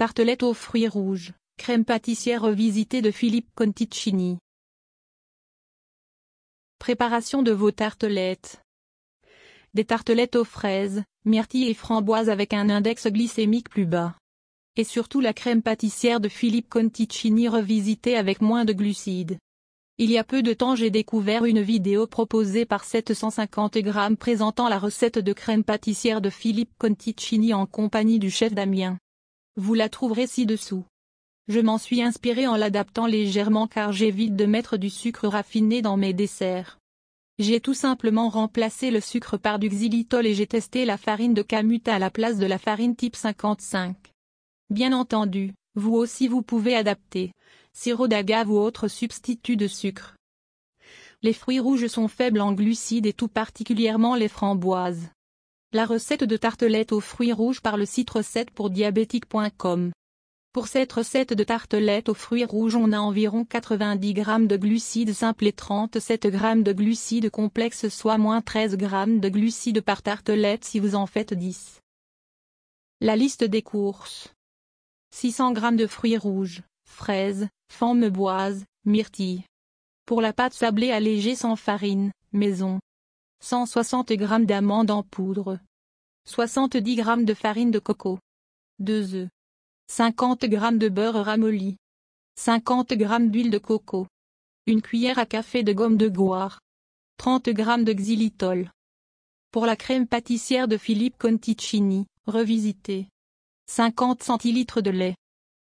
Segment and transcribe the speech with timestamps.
[0.00, 4.38] Tartelette aux fruits rouges, crème pâtissière revisitée de Philippe Conticini.
[6.78, 8.62] Préparation de vos tartelettes.
[9.74, 14.14] Des tartelettes aux fraises, myrtilles et framboises avec un index glycémique plus bas.
[14.76, 19.36] Et surtout la crème pâtissière de Philippe Conticini revisitée avec moins de glucides.
[19.98, 24.70] Il y a peu de temps j'ai découvert une vidéo proposée par 750 grammes présentant
[24.70, 28.96] la recette de crème pâtissière de Philippe Conticini en compagnie du chef Damien.
[29.56, 30.84] Vous la trouverez ci-dessous.
[31.48, 35.96] Je m'en suis inspiré en l'adaptant légèrement car j'évite de mettre du sucre raffiné dans
[35.96, 36.78] mes desserts.
[37.40, 41.42] J'ai tout simplement remplacé le sucre par du xylitol et j'ai testé la farine de
[41.42, 43.96] camut à la place de la farine type 55.
[44.68, 47.32] Bien entendu, vous aussi vous pouvez adapter
[47.72, 50.16] sirop d'agave ou autre substitut de sucre.
[51.22, 55.10] Les fruits rouges sont faibles en glucides et tout particulièrement les framboises.
[55.72, 59.92] La recette de tartelette aux fruits rouges par le site recette pour diabétique.com.
[60.52, 65.12] Pour cette recette de tartelette aux fruits rouges on a environ 90 g de glucides
[65.12, 68.86] simples et 37 g de glucides complexes soit moins 13 g
[69.20, 71.80] de glucides par tartelette si vous en faites 10.
[73.00, 74.34] La liste des courses.
[75.14, 77.46] 600 g de fruits rouges, fraises,
[78.10, 79.44] boise, myrtille.
[80.04, 82.80] Pour la pâte sablée allégée sans farine, maison.
[83.42, 85.58] 160 g d'amandes en poudre.
[86.26, 88.18] 70 g de farine de coco.
[88.80, 89.28] 2 œufs.
[89.88, 91.76] 50 g de beurre ramolli.
[92.36, 94.06] 50 g d'huile de coco.
[94.66, 96.60] Une cuillère à café de gomme de goire.
[97.16, 98.70] 30 g de xylitol.
[99.50, 103.08] Pour la crème pâtissière de Philippe Conticini, revisité.
[103.68, 105.16] 50 cl de lait.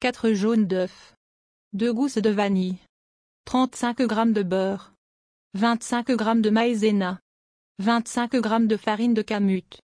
[0.00, 1.14] 4 jaunes d'œufs.
[1.72, 2.76] 2 gousses de vanille.
[3.44, 4.92] 35 g de beurre.
[5.54, 7.18] 25 g de maïzena.
[7.78, 9.82] 25 g de farine de camut.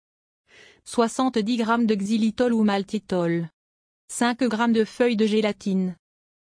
[0.86, 3.47] 70 g de xylitol ou maltitol.
[4.11, 5.95] 5 g de feuilles de gélatine.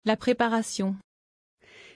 [0.06, 0.96] La préparation.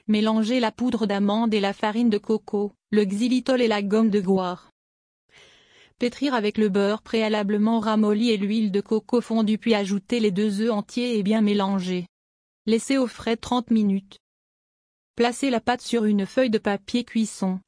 [0.10, 4.20] Mélangez la poudre d'amande et la farine de coco, le xylitol et la gomme de
[4.20, 4.72] goire.
[6.00, 10.60] Pétrir avec le beurre préalablement ramolli et l'huile de coco fondue puis ajouter les deux
[10.60, 12.08] œufs entiers et bien mélanger.
[12.66, 14.18] Laissez au frais 30 minutes.
[15.16, 17.62] Placez la pâte sur une feuille de papier cuisson.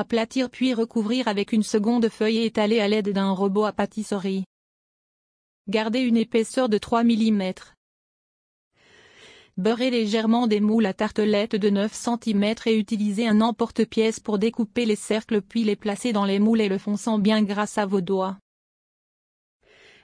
[0.00, 4.44] Aplatir puis recouvrir avec une seconde feuille et étaler à l'aide d'un robot à pâtisserie.
[5.68, 7.52] Gardez une épaisseur de 3 mm.
[9.56, 14.84] Beurrez légèrement des moules à tartelettes de 9 cm et utilisez un emporte-pièce pour découper
[14.84, 18.00] les cercles puis les placer dans les moules et le fonçant bien grâce à vos
[18.00, 18.38] doigts.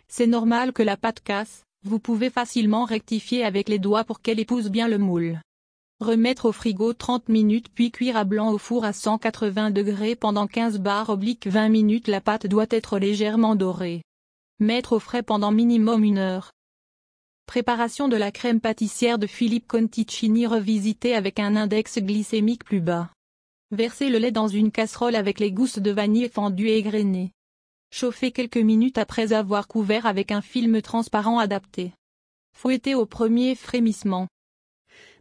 [0.08, 4.40] C'est normal que la pâte casse, vous pouvez facilement rectifier avec les doigts pour qu'elle
[4.40, 5.38] épouse bien le moule.
[6.04, 10.46] Remettre au frigo 30 minutes puis cuire à blanc au four à 180 degrés pendant
[10.46, 14.02] 15 barres oblique 20 minutes la pâte doit être légèrement dorée.
[14.60, 16.52] Mettre au frais pendant minimum une heure.
[17.46, 23.08] Préparation de la crème pâtissière de Philippe Conticini revisitée avec un index glycémique plus bas.
[23.70, 27.32] Versez le lait dans une casserole avec les gousses de vanille fendues et égrenées.
[27.90, 31.92] Chauffez quelques minutes après avoir couvert avec un film transparent adapté.
[32.52, 34.28] Fouettez au premier frémissement.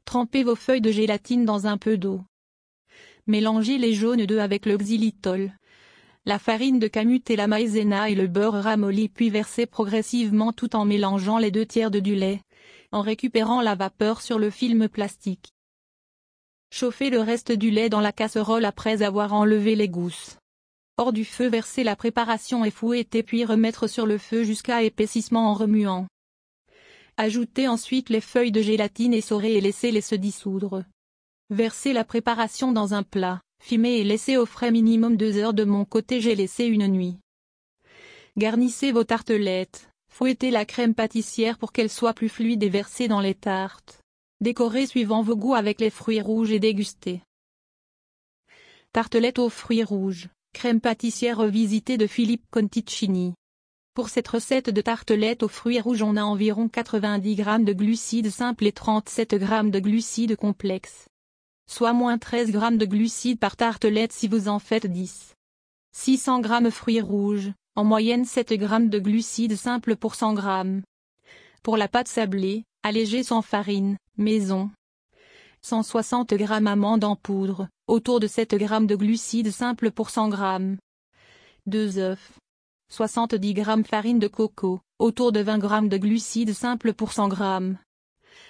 [0.05, 2.21] Trempez vos feuilles de gélatine dans un peu d'eau.
[3.27, 5.51] Mélangez les jaunes d'œufs avec le xylitol,
[6.25, 10.73] la farine de camut et la maïzena et le beurre ramolli puis versez progressivement tout
[10.75, 12.39] en mélangeant les deux tiers de du lait,
[12.93, 15.53] en récupérant la vapeur sur le film plastique.
[16.71, 20.37] Chauffez le reste du lait dans la casserole après avoir enlevé les gousses.
[20.97, 25.49] Hors du feu versez la préparation et fouettez puis remettre sur le feu jusqu'à épaississement
[25.49, 26.07] en remuant.
[27.17, 30.83] Ajoutez ensuite les feuilles de gélatine essorées et laissez-les se dissoudre.
[31.51, 33.41] Versez la préparation dans un plat.
[33.61, 37.17] Fumez et laissez au frais minimum deux heures de mon côté j'ai laissé une nuit.
[38.35, 43.21] Garnissez vos tartelettes, fouettez la crème pâtissière pour qu'elle soit plus fluide et versez dans
[43.21, 44.01] les tartes.
[44.41, 47.21] Décorez suivant vos goûts avec les fruits rouges et dégustez.
[48.91, 53.35] Tartelette aux fruits rouges, crème pâtissière revisitée de Philippe Conticini.
[53.93, 58.29] Pour cette recette de tartelette aux fruits rouges on a environ 90 g de glucides
[58.29, 61.07] simples et 37 g de glucides complexes
[61.67, 65.35] soit moins 13 g de glucides par tartelette si vous en faites 10.
[65.95, 70.81] 600 g fruits rouges, en moyenne 7 g de glucides simples pour 100 g.
[71.61, 74.69] Pour la pâte sablée, allégée sans farine, maison.
[75.61, 80.77] 160 g amandes en poudre, autour de 7 g de glucides simples pour 100 g.
[81.65, 82.33] 2 œufs.
[82.95, 87.75] 70 g farine de coco, autour de 20 g de glucides simples pour 100 g.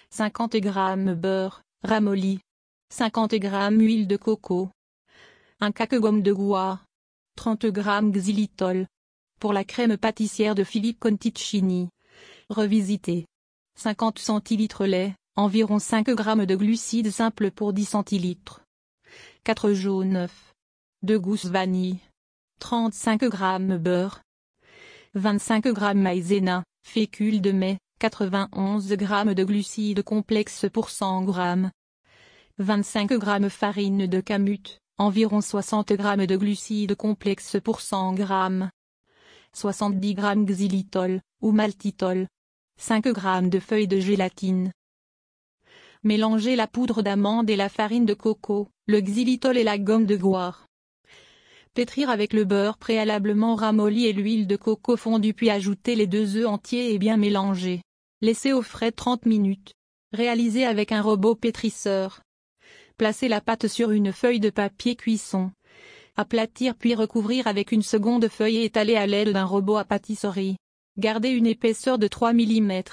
[0.10, 2.42] 50 g beurre, ramolli,
[2.90, 4.70] 50 g huile de coco,
[5.62, 6.82] un gomme de goua,
[7.38, 8.86] 30 g xylitol.
[9.40, 11.88] Pour la crème pâtissière de Philippe Conticini.
[12.50, 13.26] Revisité.
[13.80, 18.36] 50 cl lait, environ 5 g de glucides simples pour 10 cl.
[19.46, 20.54] 4 jaunes œufs.
[21.04, 22.00] 2 gousses vanille.
[22.60, 24.23] 35 g beurre.
[25.16, 31.70] 25 g maïzena, fécule de mai, 91 g de glucides complexes pour 100 g.
[32.58, 38.26] 25 g farine de camut, environ 60 g de glucides complexes pour 100 g.
[39.54, 42.28] 70 g xylitol, ou maltitol.
[42.80, 44.72] 5 g de feuilles de gélatine.
[46.02, 50.16] Mélangez la poudre d'amande et la farine de coco, le xylitol et la gomme de
[50.16, 50.66] goire.
[51.74, 56.38] Pétrir avec le beurre préalablement ramolli et l'huile de coco fondue puis ajouter les deux
[56.38, 57.82] œufs entiers et bien mélanger.
[58.22, 59.74] Laissez au frais 30 minutes.
[60.12, 62.22] Réalisez avec un robot pétrisseur.
[62.98, 65.52] Placez la pâte sur une feuille de papier cuisson.
[66.16, 70.58] Aplatir puis recouvrir avec une seconde feuille et étaler à l'aide d'un robot à pâtisserie.
[71.00, 72.84] Gardez une épaisseur de 3 mm.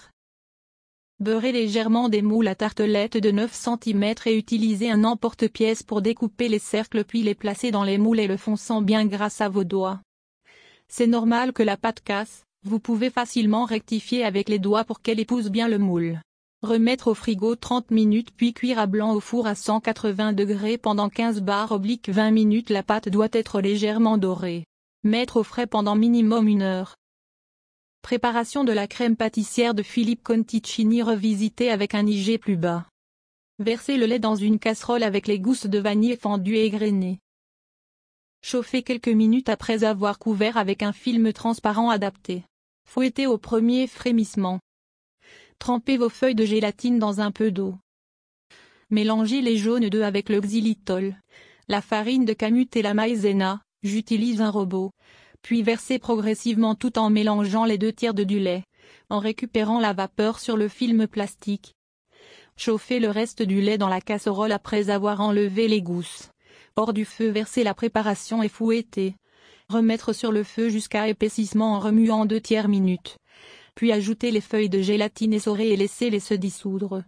[1.20, 6.48] Beurrez légèrement des moules à tartelettes de 9 cm et utilisez un emporte-pièce pour découper
[6.48, 9.64] les cercles puis les placer dans les moules et le fonçant bien grâce à vos
[9.64, 10.00] doigts.
[10.88, 15.20] C'est normal que la pâte casse, vous pouvez facilement rectifier avec les doigts pour qu'elle
[15.20, 16.22] épouse bien le moule.
[16.62, 21.10] Remettre au frigo 30 minutes puis cuire à blanc au four à 180 degrés pendant
[21.10, 24.64] 15 barres oblique 20 minutes la pâte doit être légèrement dorée.
[25.04, 26.96] Mettre au frais pendant minimum une heure.
[28.02, 32.86] Préparation de la crème pâtissière de Philippe Conticini revisitée avec un IG plus bas.
[33.58, 37.20] Versez le lait dans une casserole avec les gousses de vanille fendues et égrenées.
[38.42, 42.42] Chauffez quelques minutes après avoir couvert avec un film transparent adapté.
[42.88, 44.60] Fouettez au premier frémissement.
[45.58, 47.74] Trempez vos feuilles de gélatine dans un peu d'eau.
[48.88, 51.14] Mélangez les jaunes d'œufs avec le xylitol,
[51.68, 54.90] la farine de camut et la maïzena, j'utilise un robot
[55.42, 58.64] puis verser progressivement tout en mélangeant les deux tiers de du lait,
[59.08, 61.74] en récupérant la vapeur sur le film plastique.
[62.56, 66.30] Chauffer le reste du lait dans la casserole après avoir enlevé les gousses.
[66.76, 69.14] Hors du feu verser la préparation et fouetter.
[69.68, 73.16] Remettre sur le feu jusqu'à épaississement en remuant deux tiers minutes.
[73.74, 77.02] Puis ajouter les feuilles de gélatine essorées et laisser les se dissoudre.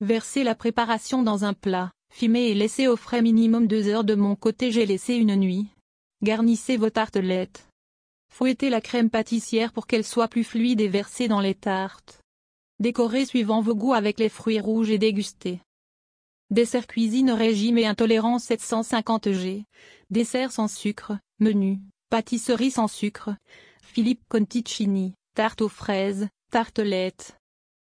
[0.00, 4.14] Verser la préparation dans un plat, fumer et laisser au frais minimum deux heures de
[4.14, 5.66] mon côté j'ai laissé une nuit.
[6.22, 7.66] Garnissez vos tartelettes.
[8.30, 12.20] Fouettez la crème pâtissière pour qu'elle soit plus fluide et versez dans les tartes.
[12.78, 15.60] Décorez suivant vos goûts avec les fruits rouges et dégustez.
[16.50, 19.64] Dessert cuisine régime et intolérance 750 g.
[20.10, 21.80] Dessert sans sucre, menu,
[22.10, 23.30] pâtisserie sans sucre.
[23.82, 27.39] Philippe Conticini, tarte aux fraises, tartelettes.